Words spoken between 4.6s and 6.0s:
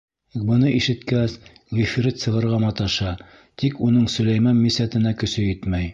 мисәтенә көсө етмәй.